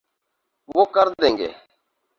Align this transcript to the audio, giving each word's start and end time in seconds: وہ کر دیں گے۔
وہ 0.75 0.83
کر 0.95 1.07
دیں 1.21 1.37
گے۔ 1.37 1.49